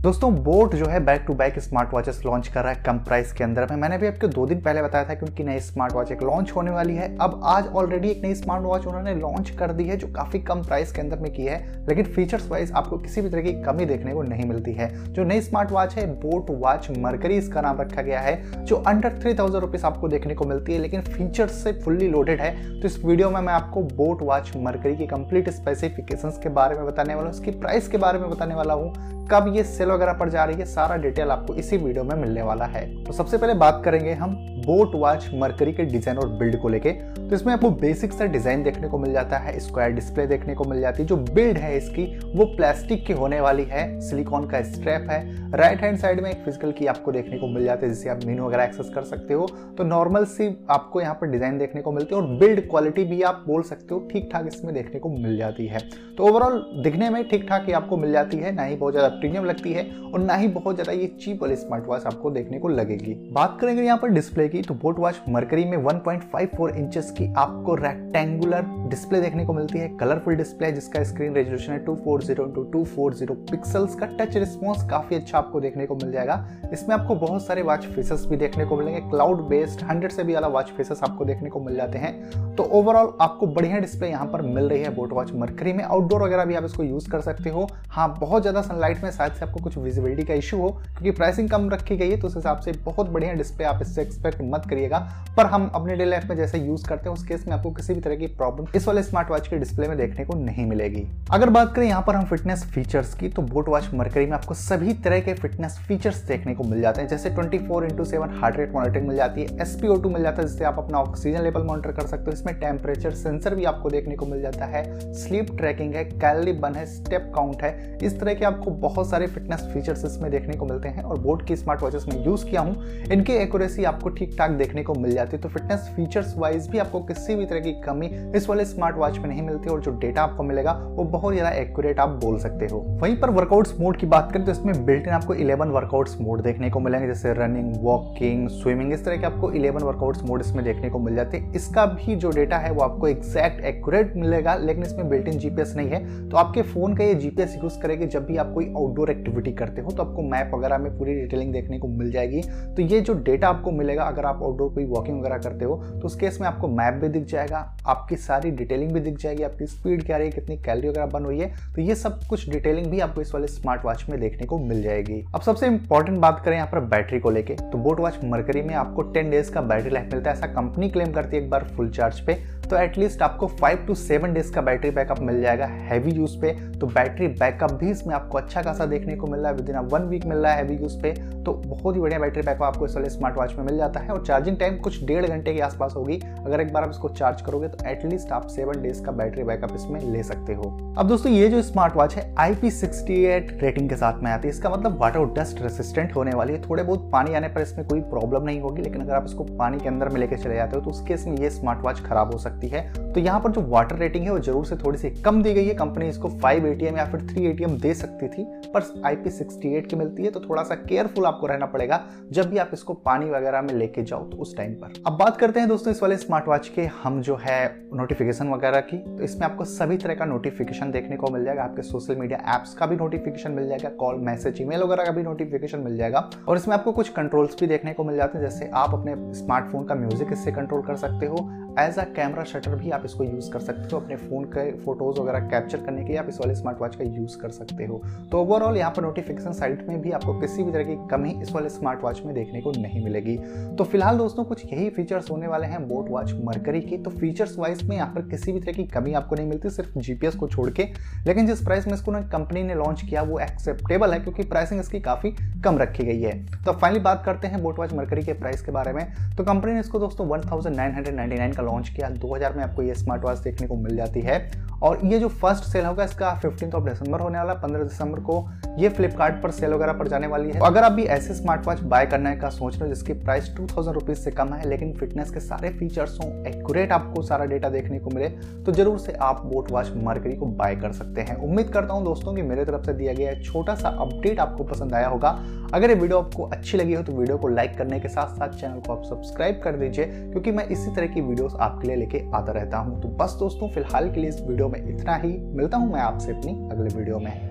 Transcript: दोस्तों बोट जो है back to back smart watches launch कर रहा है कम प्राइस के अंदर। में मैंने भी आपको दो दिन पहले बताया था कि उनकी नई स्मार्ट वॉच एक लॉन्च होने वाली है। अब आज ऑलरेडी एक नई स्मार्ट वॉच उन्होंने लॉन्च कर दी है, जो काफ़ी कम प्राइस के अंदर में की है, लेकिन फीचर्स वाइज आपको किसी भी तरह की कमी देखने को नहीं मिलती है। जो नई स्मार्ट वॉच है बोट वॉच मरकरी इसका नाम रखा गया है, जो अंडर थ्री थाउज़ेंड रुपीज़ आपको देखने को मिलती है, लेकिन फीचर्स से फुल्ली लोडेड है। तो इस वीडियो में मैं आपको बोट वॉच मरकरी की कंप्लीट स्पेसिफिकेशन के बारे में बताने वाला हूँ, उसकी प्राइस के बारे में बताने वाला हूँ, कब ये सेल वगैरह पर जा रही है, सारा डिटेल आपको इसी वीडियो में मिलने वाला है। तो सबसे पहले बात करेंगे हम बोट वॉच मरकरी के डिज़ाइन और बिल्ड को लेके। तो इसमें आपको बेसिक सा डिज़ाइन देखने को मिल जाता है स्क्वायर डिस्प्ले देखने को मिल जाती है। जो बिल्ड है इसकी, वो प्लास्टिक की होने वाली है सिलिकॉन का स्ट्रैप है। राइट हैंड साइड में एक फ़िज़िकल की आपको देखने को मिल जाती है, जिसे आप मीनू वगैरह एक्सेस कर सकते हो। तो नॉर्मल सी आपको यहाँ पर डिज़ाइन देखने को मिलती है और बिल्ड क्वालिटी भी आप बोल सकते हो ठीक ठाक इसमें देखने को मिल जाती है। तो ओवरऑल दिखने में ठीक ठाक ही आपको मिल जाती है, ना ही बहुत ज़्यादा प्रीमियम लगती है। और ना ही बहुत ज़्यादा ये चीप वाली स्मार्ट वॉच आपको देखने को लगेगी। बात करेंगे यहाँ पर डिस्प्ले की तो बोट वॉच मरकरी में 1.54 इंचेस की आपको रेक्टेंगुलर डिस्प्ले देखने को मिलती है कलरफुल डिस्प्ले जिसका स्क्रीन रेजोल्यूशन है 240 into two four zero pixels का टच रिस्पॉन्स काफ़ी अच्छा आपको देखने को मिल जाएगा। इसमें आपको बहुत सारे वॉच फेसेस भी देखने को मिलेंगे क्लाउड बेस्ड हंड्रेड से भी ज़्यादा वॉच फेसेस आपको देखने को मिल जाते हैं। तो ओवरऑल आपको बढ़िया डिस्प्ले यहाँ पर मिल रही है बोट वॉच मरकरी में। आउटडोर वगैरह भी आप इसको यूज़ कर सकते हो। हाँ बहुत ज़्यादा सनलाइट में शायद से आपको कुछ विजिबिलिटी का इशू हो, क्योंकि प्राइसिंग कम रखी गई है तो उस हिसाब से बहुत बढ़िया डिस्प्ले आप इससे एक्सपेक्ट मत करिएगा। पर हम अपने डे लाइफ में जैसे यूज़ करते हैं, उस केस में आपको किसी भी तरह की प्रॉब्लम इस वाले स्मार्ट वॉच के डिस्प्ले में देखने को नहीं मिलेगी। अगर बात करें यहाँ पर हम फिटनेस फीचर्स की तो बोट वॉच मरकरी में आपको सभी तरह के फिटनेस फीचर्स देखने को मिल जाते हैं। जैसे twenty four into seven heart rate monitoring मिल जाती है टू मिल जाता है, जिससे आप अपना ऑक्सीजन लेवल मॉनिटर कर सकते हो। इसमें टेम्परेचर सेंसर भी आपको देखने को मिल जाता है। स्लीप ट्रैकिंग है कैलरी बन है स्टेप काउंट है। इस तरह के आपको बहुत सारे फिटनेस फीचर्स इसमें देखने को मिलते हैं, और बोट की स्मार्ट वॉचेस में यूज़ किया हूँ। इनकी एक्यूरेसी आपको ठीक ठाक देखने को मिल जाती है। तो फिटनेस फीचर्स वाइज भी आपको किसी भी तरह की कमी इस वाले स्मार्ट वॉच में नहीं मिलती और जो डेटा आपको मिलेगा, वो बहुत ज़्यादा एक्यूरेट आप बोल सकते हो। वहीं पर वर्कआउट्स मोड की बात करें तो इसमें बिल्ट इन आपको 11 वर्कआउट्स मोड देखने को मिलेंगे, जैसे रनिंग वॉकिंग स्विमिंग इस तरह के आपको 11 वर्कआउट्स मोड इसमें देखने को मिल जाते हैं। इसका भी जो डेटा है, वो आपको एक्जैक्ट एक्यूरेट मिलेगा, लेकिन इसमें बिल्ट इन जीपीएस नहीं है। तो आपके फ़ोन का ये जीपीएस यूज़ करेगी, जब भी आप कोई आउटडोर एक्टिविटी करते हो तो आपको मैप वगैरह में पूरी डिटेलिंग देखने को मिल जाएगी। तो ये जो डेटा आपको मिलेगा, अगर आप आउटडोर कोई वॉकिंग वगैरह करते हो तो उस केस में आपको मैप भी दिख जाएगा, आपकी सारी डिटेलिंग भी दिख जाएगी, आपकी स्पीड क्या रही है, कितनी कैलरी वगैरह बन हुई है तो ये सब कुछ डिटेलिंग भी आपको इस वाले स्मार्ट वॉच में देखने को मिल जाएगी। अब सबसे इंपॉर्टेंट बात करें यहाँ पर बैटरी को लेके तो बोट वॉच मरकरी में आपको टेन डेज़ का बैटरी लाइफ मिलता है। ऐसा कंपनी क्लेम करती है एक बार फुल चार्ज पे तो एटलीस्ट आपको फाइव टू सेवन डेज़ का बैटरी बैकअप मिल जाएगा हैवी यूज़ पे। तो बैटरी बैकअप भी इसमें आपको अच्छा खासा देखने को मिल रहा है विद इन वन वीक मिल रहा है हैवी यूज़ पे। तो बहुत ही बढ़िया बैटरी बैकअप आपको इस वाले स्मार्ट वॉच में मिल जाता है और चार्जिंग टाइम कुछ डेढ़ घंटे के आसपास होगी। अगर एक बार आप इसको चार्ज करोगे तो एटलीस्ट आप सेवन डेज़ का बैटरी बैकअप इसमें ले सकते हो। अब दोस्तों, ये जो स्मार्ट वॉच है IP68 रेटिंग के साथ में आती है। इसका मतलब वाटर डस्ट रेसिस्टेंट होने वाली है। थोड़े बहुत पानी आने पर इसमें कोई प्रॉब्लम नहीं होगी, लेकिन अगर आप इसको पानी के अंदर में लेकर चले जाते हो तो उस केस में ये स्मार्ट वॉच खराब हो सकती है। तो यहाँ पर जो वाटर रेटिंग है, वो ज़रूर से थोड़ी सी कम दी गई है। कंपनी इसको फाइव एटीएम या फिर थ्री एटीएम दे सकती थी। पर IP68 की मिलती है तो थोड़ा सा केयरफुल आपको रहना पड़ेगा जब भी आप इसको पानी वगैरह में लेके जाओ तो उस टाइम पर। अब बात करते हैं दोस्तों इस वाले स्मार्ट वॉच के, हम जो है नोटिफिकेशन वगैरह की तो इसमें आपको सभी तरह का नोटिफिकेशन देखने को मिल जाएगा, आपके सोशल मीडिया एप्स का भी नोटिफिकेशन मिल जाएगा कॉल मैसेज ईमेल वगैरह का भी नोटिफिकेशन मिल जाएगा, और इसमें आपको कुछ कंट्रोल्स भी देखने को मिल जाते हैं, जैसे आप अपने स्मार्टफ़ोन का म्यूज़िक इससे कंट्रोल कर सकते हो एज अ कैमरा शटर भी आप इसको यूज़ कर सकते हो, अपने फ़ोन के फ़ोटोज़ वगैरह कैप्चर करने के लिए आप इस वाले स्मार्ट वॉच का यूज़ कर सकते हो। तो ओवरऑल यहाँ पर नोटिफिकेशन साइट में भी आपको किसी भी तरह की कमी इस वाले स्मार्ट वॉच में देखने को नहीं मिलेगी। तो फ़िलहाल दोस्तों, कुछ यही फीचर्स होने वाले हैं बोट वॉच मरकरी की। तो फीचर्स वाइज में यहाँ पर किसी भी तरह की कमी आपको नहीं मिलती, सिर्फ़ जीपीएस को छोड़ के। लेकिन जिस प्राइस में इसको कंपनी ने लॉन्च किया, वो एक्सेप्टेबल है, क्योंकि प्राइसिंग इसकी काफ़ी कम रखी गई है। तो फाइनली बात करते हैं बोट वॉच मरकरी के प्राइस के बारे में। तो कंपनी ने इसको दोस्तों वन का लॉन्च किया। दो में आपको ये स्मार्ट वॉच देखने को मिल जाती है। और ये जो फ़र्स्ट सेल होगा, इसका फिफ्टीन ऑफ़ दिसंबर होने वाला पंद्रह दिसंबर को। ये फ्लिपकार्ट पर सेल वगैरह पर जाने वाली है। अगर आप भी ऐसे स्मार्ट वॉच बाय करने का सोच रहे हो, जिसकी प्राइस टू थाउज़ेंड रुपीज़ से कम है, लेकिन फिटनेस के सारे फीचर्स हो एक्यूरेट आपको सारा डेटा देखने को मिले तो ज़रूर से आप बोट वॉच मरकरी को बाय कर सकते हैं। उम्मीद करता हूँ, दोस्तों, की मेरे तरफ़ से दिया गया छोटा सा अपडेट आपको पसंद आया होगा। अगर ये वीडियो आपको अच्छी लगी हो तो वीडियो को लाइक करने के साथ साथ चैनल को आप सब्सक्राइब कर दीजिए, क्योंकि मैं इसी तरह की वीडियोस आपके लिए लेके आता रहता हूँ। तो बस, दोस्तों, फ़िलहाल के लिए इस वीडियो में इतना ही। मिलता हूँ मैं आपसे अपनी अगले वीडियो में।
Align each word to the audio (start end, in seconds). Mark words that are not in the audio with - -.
दोस्तों 0.00 0.32
बोट 0.34 0.74
जो 0.74 0.86
है 0.86 0.98
back 1.04 1.24
to 1.26 1.34
back 1.34 1.58
smart 1.58 1.92
watches 1.94 2.20
launch 2.26 2.46
कर 2.48 2.62
रहा 2.62 2.72
है 2.72 2.82
कम 2.82 2.98
प्राइस 2.98 3.32
के 3.32 3.44
अंदर। 3.44 3.66
में 3.70 3.76
मैंने 3.76 3.96
भी 3.98 4.06
आपको 4.06 4.28
दो 4.28 4.44
दिन 4.46 4.60
पहले 4.60 4.82
बताया 4.82 5.04
था 5.04 5.14
कि 5.14 5.26
उनकी 5.26 5.44
नई 5.44 5.58
स्मार्ट 5.60 5.94
वॉच 5.94 6.12
एक 6.12 6.22
लॉन्च 6.22 6.52
होने 6.52 6.70
वाली 6.70 6.94
है। 6.96 7.08
अब 7.18 7.40
आज 7.44 7.66
ऑलरेडी 7.68 8.08
एक 8.10 8.22
नई 8.24 8.34
स्मार्ट 8.34 8.64
वॉच 8.64 8.86
उन्होंने 8.86 9.14
लॉन्च 9.14 9.50
कर 9.50 9.72
दी 9.72 9.84
है, 9.84 9.96
जो 9.96 10.06
काफ़ी 10.08 10.38
कम 10.40 10.62
प्राइस 10.62 10.92
के 10.92 11.00
अंदर 11.00 11.18
में 11.18 11.32
की 11.32 11.44
है, 11.44 11.58
लेकिन 11.88 12.04
फीचर्स 12.06 12.48
वाइज 12.50 12.72
आपको 12.72 12.98
किसी 12.98 13.20
भी 13.20 13.30
तरह 13.30 13.42
की 13.42 13.52
कमी 13.62 13.86
देखने 13.86 14.14
को 14.14 14.22
नहीं 14.22 14.44
मिलती 14.44 14.72
है। 14.72 14.88
जो 15.12 15.24
नई 15.24 15.40
स्मार्ट 15.40 15.72
वॉच 15.72 15.94
है 15.96 16.06
बोट 16.22 16.50
वॉच 16.52 16.90
मरकरी 16.98 17.36
इसका 17.36 17.60
नाम 17.60 17.80
रखा 17.80 18.02
गया 18.02 18.20
है, 18.20 18.64
जो 18.64 18.76
अंडर 18.78 19.18
थ्री 19.18 19.34
थाउज़ेंड 19.34 19.60
रुपीज़ 19.60 19.86
आपको 19.86 20.08
देखने 20.08 20.34
को 20.34 20.44
मिलती 20.44 20.72
है, 20.72 20.78
लेकिन 20.78 21.02
फीचर्स 21.02 21.62
से 21.64 21.72
फुल्ली 21.74 22.08
लोडेड 22.08 22.40
है। 22.40 22.54
तो 22.80 22.86
इस 22.86 22.98
वीडियो 23.04 23.30
में 23.30 23.40
मैं 23.40 23.52
आपको 23.52 23.82
बोट 23.94 24.22
वॉच 24.22 24.52
मरकरी 24.56 24.96
की 24.96 25.06
कंप्लीट 25.06 25.50
स्पेसिफिकेशन 25.50 26.40
के 26.42 26.48
बारे 26.50 26.78
में 26.78 26.86
बताने 26.86 27.14
वाला 27.14 27.26
हूँ, 27.26 27.34
उसकी 27.34 27.50
प्राइस 27.52 27.88
के 27.88 27.98
बारे 27.98 28.18
में 28.18 28.28
बताने 28.30 28.54
वाला 28.54 28.74
हूँ, 28.74 28.92
कब 29.30 29.52
ये 29.56 29.62
सेल 29.64 29.89
वगैरह 29.90 30.12
पर 30.12 30.28
जा 30.28 30.44
रही 30.44 30.56
है, 30.56 30.64
सारा 30.66 30.96
डिटेल 30.98 31.30
आपको 31.30 31.54
इसी 31.54 31.76
वीडियो 31.78 32.04
में 32.04 32.14
मिलने 32.16 32.42
वाला 32.42 32.64
है। 32.66 32.84
तो 33.04 33.12
सबसे 33.12 33.38
पहले 33.38 33.54
बात 33.56 33.82
करेंगे 33.84 34.12
हम 34.14 34.34
बोट 34.66 34.94
वॉच 34.94 35.28
मरकरी 35.34 35.72
के 35.72 35.84
डिज़ाइन 35.84 36.18
और 36.18 36.28
बिल्ड 36.38 36.58
को 36.60 36.68
लेके। 36.68 36.90
तो 36.90 37.34
इसमें 37.34 37.52
आपको 37.52 37.70
बेसिक 37.72 38.12
सा 38.12 38.24
डिज़ाइन 38.26 38.62
देखने 38.62 38.88
को 38.88 38.98
मिल 38.98 39.12
जाता 39.12 39.38
है 39.38 39.58
स्क्वायर 39.60 39.92
डिस्प्ले 39.92 40.26
देखने 40.26 40.54
को 40.54 40.64
मिल 40.64 40.80
जाती 40.80 41.02
है। 41.02 41.08
जो 41.08 41.16
बिल्ड 41.16 41.58
है 41.58 41.76
इसकी, 41.76 42.04
वो 42.28 42.44
प्लास्टिक 42.46 43.06
की 43.06 43.12
होने 43.12 43.40
वाली 43.40 43.64
है 43.64 44.00
सिलिकॉन 44.00 44.46
का 44.48 44.62
स्ट्रैप 44.64 45.06
है। 45.10 45.50
राइट 45.52 45.80
हैंड 45.80 45.98
साइड 45.98 46.20
में 46.20 46.30
एक 46.30 46.44
फ़िज़िकल 46.44 46.72
की 46.72 46.86
आपको 46.86 47.12
देखने 47.12 47.38
को 47.38 47.46
मिल 47.48 47.64
जाती 47.64 47.86
है, 47.86 47.92
जिसे 47.92 48.08
आप 48.08 48.24
मीनू 48.26 48.46
वगैरह 48.46 48.64
एक्सेस 48.64 48.90
कर 48.94 49.04
सकते 49.04 49.34
हो। 49.34 49.46
तो 49.78 49.84
नॉर्मल 49.84 50.24
सी 50.26 50.48
आपको 50.70 51.00
यहाँ 51.00 51.14
पर 51.14 51.30
डिज़ाइन 51.30 51.58
देखने 51.58 51.82
को 51.82 51.92
मिलती 51.92 52.14
है 52.14 52.20
और 52.20 52.28
बिल्ड 52.38 52.60
क्वालिटी 52.70 53.04
भी 53.04 53.22
आप 53.22 53.44
बोल 53.46 53.62
सकते 53.62 53.94
हो 53.94 54.00
ठीक 54.12 54.28
ठाक 54.32 54.46
इसमें 54.46 54.74
देखने 54.74 55.00
को 55.00 55.08
मिल 55.10 55.36
जाती 55.36 55.66
है। 55.66 55.78
तो 56.18 56.28
ओवरऑल 56.28 56.60
दिखने 56.84 57.10
में 57.10 57.22
ठीक 57.28 57.48
ठाक 57.48 57.66
ही 57.66 57.72
आपको 57.72 57.96
मिल 57.96 58.12
जाती 58.12 58.36
है, 58.36 58.52
ना 58.52 58.62
ही 58.62 58.76
बहुत 58.76 58.92
ज़्यादा 58.92 59.08
प्रीमियम 59.10 59.44
लगती 59.44 59.72
है। 59.72 59.79
और 59.82 60.20
ना 60.20 60.34
ही 60.34 60.48
बहुत 60.48 60.74
ज़्यादा 60.74 60.92
ये 60.92 61.06
चीप 61.20 61.42
वाली 61.42 61.56
स्मार्ट 61.56 61.86
वॉच 61.86 62.06
आपको 62.06 62.30
देखने 62.30 62.58
को 62.58 62.68
लगेगी। 62.68 63.14
बात 63.32 63.58
करेंगे 63.60 63.82
यहाँ 63.82 63.98
पर 63.98 64.08
डिस्प्ले 64.08 64.48
की 64.48 64.62
तो 64.62 64.74
बोट 64.74 64.98
वॉच 64.98 65.20
मरकरी 65.28 65.64
में 65.64 65.76
1.54 65.78 66.76
इंचेस 66.76 67.10
की 67.10 67.32
आपको 67.34 67.74
रेक्टेंगुलर 67.74 68.62
डिस्प्ले 68.90 69.20
देखने 69.20 69.44
को 69.44 69.52
मिलती 69.52 69.78
है 69.78 69.88
कलरफुल 69.96 70.36
डिस्प्ले 70.36 70.70
जिसका 70.72 71.02
स्क्रीन 71.04 71.34
रेजोल्यूशन 71.34 71.72
है 71.72 71.84
240 71.84 72.30
into 72.30 72.62
two 72.64 72.84
four 72.86 73.14
zero 73.14 73.34
pixels 73.50 73.94
का 73.94 74.06
टच 74.18 74.36
रिस्पॉन्स 74.36 74.82
काफ़ी 74.90 75.16
अच्छा 75.16 75.38
आपको 75.38 75.60
देखने 75.60 75.86
को 75.86 75.94
मिल 75.96 76.12
जाएगा। 76.12 76.46
इसमें 76.72 76.94
आपको 76.96 77.14
बहुत 77.16 77.46
सारे 77.46 77.62
वॉच 77.62 77.84
फेसेस 77.86 78.24
भी 78.26 78.36
देखने 78.36 78.64
को 78.64 78.76
मिलेंगे 78.76 79.00
क्लाउड 79.10 79.40
बेस्ड 79.48 79.82
हंड्रेड 79.82 80.12
से 80.12 80.24
भी 80.24 80.32
ज़्यादा 80.32 80.48
वॉच 80.48 80.70
फेसेस 80.76 81.02
आपको 81.02 81.24
देखने 81.24 81.50
को 81.50 81.60
मिल 81.60 81.76
जाते 81.76 81.98
हैं। 81.98 82.54
तो 82.56 82.62
ओवरऑल 82.72 83.12
आपको 83.20 83.46
बढ़िया 83.48 83.78
डिस्प्ले 83.78 84.08
यहाँ 84.08 84.26
पर 84.26 84.42
मिल 84.44 84.68
रही 84.68 84.82
है 84.82 84.94
बोट 84.94 85.12
वॉच 85.12 85.32
मरकरी 85.34 85.72
में। 85.72 85.84
आउटडोर 85.84 86.22
वगैरह 86.22 86.44
भी 86.44 86.54
आप 86.54 86.64
इसको 86.64 86.84
यूज़ 86.84 87.08
कर 87.10 87.20
सकते 87.20 87.50
हो। 87.50 87.68
हाँ 87.88 88.08
बहुत 88.20 88.42
ज़्यादा 88.42 88.62
सनलाइट 88.62 89.02
में 89.02 89.10
शायद 89.10 89.32
से 89.32 89.44
आपको 89.44 89.62
कुछ 89.62 89.76
विजिबिलिटी 89.78 90.22
का 90.22 90.34
इशू 90.34 90.58
हो, 90.58 90.70
क्योंकि 90.70 91.10
प्राइसिंग 91.12 91.50
कम 91.50 91.68
रखी 91.70 91.96
गई 91.96 92.10
है 92.10 92.20
तो 92.20 92.26
उस 92.26 92.36
हिसाब 92.36 92.60
से 92.60 92.72
बहुत 92.84 93.10
बढ़िया 93.10 93.32
डिस्प्ले 93.34 93.66
आप 93.66 93.78
इससे 93.82 94.02
एक्सपेक्ट 94.02 94.42
मत 94.44 94.66
करिएगा। 94.70 94.98
पर 95.36 95.46
हम 95.46 95.70
अपने 95.74 95.96
डे 95.96 96.04
लाइफ 96.04 96.28
में 96.28 96.36
जैसे 96.36 96.58
यूज़ 96.58 96.86
करते 96.88 97.08
हैं, 97.08 97.16
उस 97.16 97.26
केस 97.26 97.44
में 97.48 97.54
आपको 97.54 97.70
किसी 97.72 97.94
भी 97.94 98.00
तरह 98.00 98.16
की 98.16 98.26
प्रॉब्लम 98.28 98.66
इस 98.80 98.86
वाले 98.88 99.02
स्मार्ट 99.02 99.30
वॉच 99.30 99.48
के 99.48 99.56
डिस्प्ले 99.58 99.86
में 99.88 99.96
देखने 99.96 100.24
को 100.24 100.34
नहीं 100.36 100.64
मिलेगी। 100.66 101.02
अगर 101.30 101.50
बात 101.50 101.74
करें 101.74 101.86
यहाँ 101.86 102.02
पर 102.02 102.14
हम 102.14 102.24
फिटनेस 102.26 102.62
फीचर्स 102.74 103.12
की 103.14 103.28
तो 103.28 103.42
बोट 103.44 103.68
वॉच 103.68 103.88
मरकरी 103.94 104.26
में 104.26 104.32
आपको 104.32 104.54
सभी 104.54 104.92
तरह 105.04 105.20
के 105.20 105.34
फिटनेस 105.34 105.76
फीचर्स 105.88 106.22
देखने 106.26 106.54
को 106.54 106.64
मिल 106.64 106.80
जाते 106.80 107.00
हैं। 107.00 107.08
जैसे 107.08 107.30
twenty 107.30 107.58
four 107.58 107.84
into 107.84 108.04
seven 108.04 108.30
heart 108.40 108.56
rate 108.56 108.72
monitoring 108.74 109.06
मिल 109.08 109.16
जाती 109.16 109.42
है 109.42 109.64
टू 110.02 110.08
मिल 110.08 110.22
जाता 110.22 110.42
है, 110.42 110.46
जिससे 110.48 110.64
आप 110.64 110.78
अपना 110.78 110.98
ऑक्सीजन 110.98 111.42
लेवल 111.42 111.62
मॉनिटर 111.62 111.92
कर 111.92 112.06
सकते 112.06 112.24
हो। 112.26 112.32
इसमें 112.32 112.54
टेम्परेचर 112.60 113.10
सेंसर 113.14 113.54
भी 113.54 113.64
आपको 113.64 113.90
देखने 113.90 114.16
को 114.16 114.26
मिल 114.26 114.40
जाता 114.42 114.66
है। 114.66 114.82
स्लीप 115.14 115.54
ट्रैकिंग 115.56 115.94
है 115.94 116.04
कैलरी 116.04 116.52
बन 116.54 116.74
है 116.74 116.86
स्टेप 116.86 117.30
काउंट 117.34 117.62
है। 117.62 117.98
इस 118.02 118.18
तरह 118.20 118.34
के 118.34 118.44
आपको 118.44 118.70
बहुत 118.80 119.10
सारे 119.10 119.26
फिटनेस 119.26 119.68
फीचर्स 119.74 120.04
इसमें 120.04 120.30
देखने 120.30 120.56
को 120.56 120.66
मिलते 120.66 120.88
हैं, 120.88 121.02
और 121.02 121.18
बोट 121.18 121.46
की 121.48 121.56
स्मार्ट 121.56 121.82
वॉचेस 121.82 122.06
में 122.08 122.24
यूज़ 122.26 122.46
किया 122.46 122.60
हूँ। 122.60 123.06
इनकी 123.12 123.32
एक्यूरेसी 123.34 123.84
आपको 123.84 124.08
ठीक 124.10 124.36
ठाक 124.38 124.50
देखने 124.60 124.82
को 124.82 124.94
मिल 124.96 125.14
जाती 125.14 125.36
है। 125.36 125.42
तो 125.42 125.48
फिटनेस 125.50 125.90
फीचर्स 125.96 126.34
वाइज 126.38 126.68
भी 126.70 126.78
आपको 126.78 127.00
किसी 127.04 127.34
भी 127.34 127.46
तरह 127.46 127.60
की 127.60 127.72
कमी 127.82 128.10
इस 128.36 128.48
वाले 128.48 128.64
स्मार्ट 128.70 128.96
वॉच 128.96 129.18
में 129.18 129.28
नहीं 129.28 129.42
मिलती 129.42 129.70
और 129.70 129.80
जो 129.80 129.90
डेटा 130.00 130.22
आपको 130.22 130.42
मिलेगा, 130.42 130.72
वो 130.72 131.04
बहुत 131.06 131.34
ज़्यादा 131.34 131.50
एक्यूरेट 131.52 132.00
आप 132.00 132.08
बोल 132.22 132.38
सकते 132.38 132.66
हो। 132.66 132.78
वहीं 133.00 133.16
पर 133.16 133.30
वर्कआउट्स 133.32 133.74
मोड 133.80 133.96
की 133.96 134.06
बात 134.06 134.32
करें 134.32 134.44
तो 134.44 134.52
इसमें 134.52 134.84
बिल्ट 134.86 135.06
इन 135.06 135.14
आपको 135.14 135.34
11 135.34 135.70
वर्कआउट्स 135.70 136.16
मोड 136.20 136.42
देखने 136.42 136.70
को 136.70 136.80
मिलेंगे, 136.80 137.06
जैसे 137.06 137.32
रनिंग 137.34 137.72
वॉकिंग 137.82 138.48
स्विमिंग 138.50 138.92
इस 138.92 139.04
तरह 139.04 139.16
के 139.16 139.26
आपको 139.26 139.50
11 139.52 139.84
वर्कआउट्स 139.84 140.22
मोड 140.22 140.40
इसमें 140.40 140.64
देखने 140.64 140.90
को 140.90 140.98
मिल 140.98 141.16
जाते 141.16 141.36
हैं। 141.36 141.52
इसका 141.52 141.86
भी 141.86 142.16
जो 142.16 142.30
डेटा 142.30 142.58
है, 142.58 142.70
वो 142.70 142.82
आपको 142.82 143.08
एक्जैक्ट 143.08 143.64
एक्यूरेट 143.64 144.16
मिलेगा, 144.16 144.54
लेकिन 144.56 144.82
इसमें 144.82 145.08
बिल्ट 145.08 145.28
इन 145.28 145.38
जीपीएस 145.38 145.74
नहीं 145.76 145.88
है। 145.88 146.28
तो 146.28 146.36
आपके 146.36 146.62
फ़ोन 146.64 146.94
का 146.96 147.04
ये 147.04 147.14
जीपीएस 147.16 147.56
यूज़ 147.56 147.80
करेगी, 147.80 148.06
जब 148.06 148.26
भी 148.26 148.36
आप 148.36 148.52
कोई 148.54 148.66
आउटडोर 148.68 149.10
एक्टिविटी 149.10 149.52
करते 149.52 149.80
हो 149.80 149.90
तो 149.90 150.02
आपको 150.02 150.22
मैप 150.24 150.54
वगैरह 150.54 150.78
में 150.78 150.96
पूरी 150.98 151.14
डिटेलिंग 151.14 151.52
देखने 151.52 151.78
को 151.78 151.88
मिल 151.90 152.10
जाएगी। 152.10 152.42
तो 152.76 152.82
ये 152.84 153.00
जो 153.00 153.14
डेटा 153.22 153.48
आपको 153.48 153.70
मिलेगा, 153.72 154.04
अगर 154.04 154.24
आप 154.26 154.42
आउटडोर 154.42 154.72
कोई 154.74 154.84
वॉकिंग 154.86 155.20
वगैरह 155.20 155.38
करते 155.38 155.64
हो 155.64 155.76
तो 155.76 156.06
उस 156.06 156.16
केस 156.16 156.38
में 156.40 156.46
आपको 156.48 156.68
मैप 156.70 156.94
भी 156.94 157.08
दिख 157.10 157.24
जाएगा, 157.26 157.58
आपकी 157.86 158.16
सारी 158.18 158.50
डिटेलिंग 158.60 158.92
भी 158.92 159.00
दिख 159.00 159.18
जाएगी, 159.18 159.42
आपकी 159.42 159.66
स्पीड 159.66 160.04
क्या 160.06 160.16
रही 160.16 160.26
है, 160.26 160.32
कितनी 160.32 160.56
कैलरी 160.58 160.88
वगैरह 160.88 161.06
बन 161.08 161.24
हुई 161.24 161.38
है 161.40 161.48
तो 161.74 161.82
ये 161.82 161.94
सब 161.96 162.20
कुछ 162.28 162.48
डिटेलिंग 162.50 162.86
भी 162.86 163.00
आपको 163.00 163.20
इस 163.20 163.34
वाले 163.34 163.46
स्मार्ट 163.48 163.84
वॉच 163.84 164.04
में 164.10 164.18
देखने 164.20 164.46
को 164.46 164.58
मिल 164.60 164.82
जाएगी। 164.82 165.22
अब 165.34 165.40
सबसे 165.40 165.66
इंपॉर्टेंट 165.66 166.18
बात 166.18 166.42
करें 166.44 166.56
यहाँ 166.56 166.68
पर 166.68 166.80
बैटरी 166.86 167.20
को 167.20 167.30
लेके 167.30 167.54
तो 167.62 167.78
बोट 167.78 168.00
वॉच 168.00 168.18
मरकरी 168.24 168.62
में 168.62 168.74
आपको 168.76 169.02
टेन 169.12 169.30
डेज़ 169.30 169.52
का 169.52 169.60
बैटरी 169.62 169.90
लाइफ 169.90 170.12
मिलता 170.12 170.30
है। 170.30 170.36
ऐसा 170.36 170.46
कंपनी 170.52 170.90
क्लेम 170.90 171.12
करती 171.12 171.36
है 171.36 171.42
एक 171.42 171.50
बार 171.50 171.64
फुल 171.76 171.90
चार्ज 171.90 172.20
पे 172.20 172.38
तो 172.70 172.76
एटलीस्ट 172.76 173.22
आपको 173.22 173.46
फाइव 173.50 173.78
टू 173.86 173.94
सेवन 173.96 174.32
डेज़ 174.34 174.52
का 174.52 174.60
बैटरी 174.62 174.90
बैकअप 174.90 175.20
मिल 175.20 175.40
जाएगा 175.42 175.66
हैवी 175.66 176.10
यूज़ 176.12 176.36
पे। 176.40 176.52
तो 176.78 176.86
बैटरी 176.88 177.28
बैकअप 177.28 177.72
भी 177.72 177.90
इसमें 177.90 178.14
आपको 178.14 178.38
अच्छा 178.38 178.62
खासा 178.62 178.86
देखने 178.86 179.16
को 179.16 179.26
मिल 179.26 179.40
रहा 179.40 179.50
है 179.50 179.56
विद 179.56 179.70
इन 179.70 179.78
वन 179.92 180.02
वीक 180.08 180.24
मिल 180.26 180.38
रहा 180.38 180.52
है 180.52 180.58
हैवी 180.58 180.76
यूज़ 180.76 181.00
पे। 181.02 181.12
तो 181.40 181.52
बहुत 181.66 181.96
ही 181.96 182.00
बढ़िया 182.00 182.18
बैटरी 182.20 182.42
बैकअप 182.42 182.62
आपको 182.64 182.86
इस 182.86 182.94
वाले 182.96 183.10
स्मार्ट 183.10 183.36
वॉच 183.36 183.54
में 183.54 183.64
मिल 183.64 183.76
जाता 183.76 184.00
है 184.00 184.10
और 184.10 184.24
चार्जिंग 184.26 184.56
टाइम 184.56 184.76
कुछ 184.78 185.02
डेढ़ 185.04 185.26
घंटे 185.26 185.54
के 185.54 185.60
आसपास 185.60 185.94
होगी। 185.96 186.18
अगर 186.38 186.60
एक 186.60 186.72
बार 186.72 186.82
आप 186.82 186.90
इसको 186.90 187.08
चार्ज 187.10 187.42
करोगे 187.42 187.68
तो 187.68 187.88
एटलीस्ट 187.90 188.32
आप 188.32 188.46
सेवन 188.48 188.82
डेज़ 188.82 189.02
का 189.04 189.12
बैटरी 189.12 189.44
बैकअप 189.44 189.74
इसमें 189.74 190.00
ले 190.02 190.22
सकते 190.22 190.54
हो। 190.54 190.70
अब 190.98 191.08
दोस्तों, 191.08 191.32
ये 191.32 191.48
जो 191.48 191.62
स्मार्ट 191.62 191.96
वॉच 191.96 192.14
है 192.16 192.22
IP68 192.40 193.52
रेटिंग 193.62 193.88
के 193.90 193.96
साथ 193.96 194.22
में 194.22 194.30
आती 194.30 194.48
है। 194.48 194.54
इसका 194.54 194.70
मतलब 194.70 194.98
वाटर 195.00 195.24
डस्ट 195.34 195.62
रेसिस्टेंट 195.62 196.14
होने 196.16 196.34
वाली 196.34 196.52
है। 196.52 196.62
थोड़े 196.62 196.82
बहुत 196.82 197.08
पानी 197.12 197.34
आने 197.34 197.48
पर 197.48 197.60
इसमें 197.60 197.86
कोई 197.86 198.00
प्रॉब्लम 198.10 198.44
नहीं 198.44 198.60
होगी, 198.60 198.82
लेकिन 198.82 199.00
अगर 199.00 199.14
आप 199.14 199.24
इसको 199.26 199.44
पानी 199.56 199.78
के 199.78 199.88
अंदर 199.88 200.08
में 200.08 200.20
लेकर 200.20 200.38
चले 200.38 200.54
जाते 200.54 200.76
हो 200.76 200.82
तो 200.82 200.90
उस 200.90 201.04
केस 201.06 201.26
में 201.26 201.36
ये 201.36 201.50
स्मार्ट 201.50 201.84
वॉच 201.84 202.00
खराब 202.00 202.32
हो 202.32 202.38
सकती 202.38 202.68
है। 202.68 202.82
तो 203.12 203.20
यहाँ 203.20 203.40
पर 203.40 203.50
जो 203.50 203.66
वाटर 203.68 203.96
रेटिंग 203.96 204.24
है, 204.24 204.32
वो 204.32 204.38
ज़रूर 204.40 204.66
से 204.66 204.76
थोड़ी 204.76 204.98
सी 204.98 205.10
कम 205.22 205.42
दी 205.42 205.54
गई 205.54 205.66
है। 205.66 205.74
कंपनी 205.74 206.08
इसको 206.08 206.28
फाइव 206.40 206.66
एटीएम 206.66 206.96
या 206.96 207.04
फिर 207.06 207.26
थ्री 207.28 207.46
एटीएम 207.46 207.76
दे 207.78 207.94
सकती 207.94 208.28
थी। 208.28 208.44
पर 208.74 208.82
IP68 209.06 209.86
की 209.86 209.96
मिलती 209.96 210.22
है 210.22 210.30
तो 210.30 210.40
थोड़ा 210.40 210.62
सा 210.62 210.74
केयरफुल 210.76 211.26
आपको 211.26 211.46
रहना 211.46 211.66
पड़ेगा 211.66 212.00
जब 212.30 212.50
भी 212.50 212.58
आप 212.58 212.70
इसको 212.72 212.94
पानी 213.04 213.30
वगैरह 213.30 213.62
में 213.62 213.72
लेके 213.74 214.02
जाओ 214.02 214.24
तो 214.24 214.36
उस 214.36 214.56
टाइम 214.56 214.74
पर। 214.74 215.02
अब 215.06 215.16
बात 215.18 215.36
करते 215.36 215.60
हैं 215.60 215.68
दोस्तों 215.68 215.92
इस 215.92 216.02
वाले 216.02 216.16
स्मार्ट 216.16 216.48
वॉच 216.48 216.68
के, 216.68 216.84
हम 217.02 217.20
जो 217.22 217.36
है 217.40 217.88
नोटिफिकेशन 217.94 218.48
वगैरह 218.48 218.80
की 218.82 218.98
तो 218.98 219.22
इसमें 219.24 219.46
आपको 219.46 219.64
सभी 219.64 219.96
तरह 219.96 220.14
का 220.14 220.24
नोटिफिकेशन 220.24 220.90
देखने 220.90 221.16
को 221.16 221.30
मिल 221.30 221.44
जाएगा, 221.44 221.62
आपके 221.62 221.82
सोशल 221.82 222.16
मीडिया 222.16 222.38
एप्स 222.56 222.74
का 222.74 222.86
भी 222.86 222.96
नोटिफिकेशन 222.96 223.52
मिल 223.52 223.68
जाएगा 223.68 223.88
कॉल 224.00 224.20
मैसेज 224.20 224.60
ईमेल 224.62 224.82
वगैरह 224.82 225.04
का 225.04 225.12
भी 225.12 225.22
नोटिफिकेशन 225.22 225.80
मिल 225.80 225.96
जाएगा, 225.96 226.28
और 226.48 226.56
इसमें 226.56 226.74
आपको 226.74 226.92
कुछ 226.92 227.08
कंट्रोल्स 227.08 227.56
भी 227.60 227.66
देखने 227.66 227.92
को 227.92 228.04
मिल 228.04 228.16
जाते 228.16 228.38
हैं, 228.38 228.44
जैसे 228.44 228.70
आप 228.74 228.94
अपने 228.94 229.14
स्मार्टफ़ोन 229.34 229.84
का 229.84 229.94
म्यूज़िक 229.94 230.32
इससे 230.32 230.52
कंट्रोल 230.52 230.82
कर 230.82 230.96
सकते 230.96 231.26
हो 231.26 231.48
एज 231.78 231.98
अ 231.98 232.04
कैमरा 232.14 232.44
शटर 232.44 232.74
भी 232.74 232.90
आप 232.90 233.02
इसको 233.04 233.24
यूज़ 233.24 233.50
कर 233.50 233.60
सकते 233.60 233.88
हो, 233.92 234.00
अपने 234.00 234.16
फ़ोन 234.16 234.44
के 234.46 234.70
फ़ोटोज़ 234.78 235.20
वगैरह 235.20 235.40
कैप्चर 235.40 235.78
करने 235.78 236.02
के 236.02 236.08
लिए 236.08 236.16
आप 236.16 236.28
इस 236.28 236.40
वाले 236.40 236.54
स्मार्ट 236.54 236.80
वॉच 236.80 236.96
का 236.96 237.04
यूज़ 237.06 237.38
कर 237.38 237.50
सकते 237.50 237.84
हो। 237.84 238.00
तो 238.32 238.40
ओवरऑल 238.40 238.59
यहाँ 238.76 238.90
पर 238.90 239.02
नोटिफिकेशन 239.02 239.52
साइट 239.52 239.86
में 239.88 240.00
भी 240.00 240.10
आपको 240.10 240.34
किसी 240.34 240.62
भी 240.62 240.72
तरह 240.72 240.84
की 240.84 240.96
कमी 241.10 241.30
इस 241.42 241.52
वाले 241.52 241.68
स्मार्ट 241.68 242.02
वॉच 242.02 242.20
में 242.26 242.34
देखने 242.34 242.60
को 242.60 242.72
नहीं 242.72 243.04
मिलेगी। 243.04 243.36
तो 243.76 243.84
फ़िलहाल 243.84 244.18
दोस्तों, 244.18 244.44
कुछ 244.44 244.64
यही 244.72 244.88
फीचर्स 244.90 245.30
होने 245.30 245.46
वाले 245.46 245.66
हैं 245.66 245.88
बोट 245.88 246.10
वॉच 246.10 246.32
मरकरी 246.44 246.80
की। 246.80 246.98
तो 246.98 247.10
फीचर्स 247.10 247.58
वाइज 247.58 247.82
में 247.82 247.96
यहाँ 247.96 248.08
पर 248.14 248.22
किसी 248.22 248.52
भी 248.52 248.60
तरह 248.60 248.72
की 248.72 248.84
कमी 248.84 249.12
आपको 249.12 249.36
नहीं 249.36 249.46
मिलती, 249.46 249.70
सिर्फ़ 249.70 249.98
जीपीएस 249.98 250.34
को 250.34 250.48
छोड़ 250.48 250.70
के। 250.70 250.82
लेकिन 251.26 251.46
जिस 251.46 251.62
प्राइस 251.62 251.86
में 251.86 251.94
इसको 251.94 252.12
कंपनी 252.12 252.62
ने 252.62 252.74
लॉन्च 252.74 253.02
किया, 253.02 253.22
वो 253.22 253.38
एक्सेप्टेबल 253.38 254.12
है, 254.12 254.20
क्योंकि 254.20 254.42
प्राइसिंग 254.42 254.80
इसकी 254.80 255.00
काफ़ी 255.00 255.34
कम 255.64 255.78
रखी 255.78 256.04
गई 256.04 256.20
है। 256.20 256.32
तो 256.64 256.72
फाइनली 256.72 257.00
बात 257.00 257.22
करते 257.26 257.48
हैं 257.48 257.62
बोट 257.62 257.78
वॉच 257.78 257.92
मरकरी 257.92 258.22
के 258.22 258.32
प्राइस 258.32 258.62
के 258.62 258.72
बारे 258.72 258.92
में। 258.92 259.06
तो 259.36 259.44
कंपनी 259.44 259.72
ने 259.72 259.80
इसको 259.80 259.98
दोस्तों 259.98 260.26
वन 260.26 260.40
का 260.40 261.62
लॉन्च 261.62 261.88
किया। 261.88 262.08
दो 262.10 262.36
में 262.36 262.64
आपको 262.64 262.82
ये 262.82 262.94
स्मार्ट 262.94 263.24
वॉच 263.24 263.38
देखने 263.38 263.66
को 263.66 263.76
मिल 263.76 263.96
जाती 263.96 264.20
है। 264.20 264.38
और 264.82 265.00
ये 265.04 265.18
जो 265.18 265.28
फ़र्स्ट 265.30 265.64
सेल 265.64 265.84
होगा, 265.84 266.04
इसका 266.04 266.34
फिफ्टीन 266.34 266.72
ऑफ़ 266.72 266.84
दिसंबर 266.84 267.20
होने 267.20 267.38
वाला 267.38 267.54
पंद्रह 267.56 267.82
दिसंबर 267.82 268.20
को। 268.20 268.48
ये 268.78 268.88
फ्लिपकार्ट 268.90 269.42
पर 269.42 269.50
सेल 269.50 269.72
वगैरह 269.72 269.92
पर 269.92 270.08
जाने 270.08 270.26
वाली 270.26 270.50
है। 270.50 270.60
अगर 270.66 270.84
आप 270.84 270.92
भी 270.92 271.04
ऐसे 271.06 271.34
स्मार्ट 271.34 271.66
वॉच 271.66 271.80
बाय 271.84 272.06
करने 272.06 272.34
का 272.36 272.48
सोच 272.50 272.74
रहे 272.74 272.82
हो, 272.82 272.94
जिसकी 272.94 273.12
प्राइस 273.14 273.54
टू 273.56 273.66
थाउज़ेंड 273.66 273.94
रुपीज़ 273.94 274.18
से 274.18 274.30
कम 274.30 274.52
है, 274.54 274.68
लेकिन 274.68 274.92
फिटनेस 274.94 275.30
के 275.30 275.40
सारे 275.40 275.70
फीचर्स 275.70 276.18
हो 276.20 276.28
एक्यूरेट 276.48 276.92
आपको 276.92 277.22
सारा 277.22 277.44
डेटा 277.46 277.68
देखने 277.70 277.98
को 277.98 278.10
मिले 278.10 278.28
तो 278.60 278.72
ज़रूर 278.72 278.98
से 278.98 279.12
आप 279.12 279.42
बोट 279.44 279.70
वॉच 279.72 279.90
मरकरी 279.96 280.36
को 280.36 280.46
बाय 280.46 280.76
कर 280.76 280.92
सकते 280.92 281.20
हैं। 281.20 281.36
उम्मीद 281.38 281.68
करता 281.68 281.94
हूँ, 281.94 282.04
दोस्तों, 282.04 282.34
की 282.34 282.42
मेरे 282.42 282.64
तरफ़ 282.64 282.86
से 282.86 282.92
दिया 282.94 283.12
गया 283.12 283.34
छोटा 283.42 283.74
सा 283.74 283.88
अपडेट 284.00 284.40
आपको 284.40 284.64
पसंद 284.64 284.94
आया 284.94 285.08
होगा। 285.08 285.28
अगर 285.74 285.90
ये 285.90 285.94
वीडियो 285.94 286.18
आपको 286.18 286.44
अच्छी 286.44 286.78
लगी 286.78 286.94
हो 286.94 287.02
तो 287.02 287.12
वीडियो 287.12 287.36
को 287.38 287.48
लाइक 287.48 287.76
करने 287.78 287.98
के 288.00 288.08
साथ 288.08 288.34
साथ 288.36 288.58
चैनल 288.60 288.80
को 288.80 288.92
आप 288.92 289.02
सब्सक्राइब 289.04 289.60
कर 289.64 289.76
दीजिए, 289.76 290.04
क्योंकि 290.04 290.52
मैं 290.52 290.66
इसी 290.68 290.94
तरह 290.96 291.06
की 291.06 291.20
वीडियोस 291.20 291.54
आपके 291.60 291.88
लिए 291.88 291.96
लेके 291.96 292.22
आता 292.34 292.52
रहता 292.52 292.78
हूँ। 292.78 293.00
तो 293.02 293.08
बस, 293.10 293.36
दोस्तों, 293.38 293.68
फ़िलहाल 293.70 294.10
के 294.10 294.20
लिए 294.20 294.28
इस 294.28 294.40
वीडियो 294.40 294.68
में 294.70 294.78
इतना 294.88 295.16
ही। 295.16 295.36
मिलता 295.54 295.76
हूँ 295.76 295.92
मैं 295.92 296.00
आपसे 296.00 296.32
अपनी 296.32 296.52
अगले 296.72 296.96
वीडियो 296.98 297.18
में। 297.18 297.49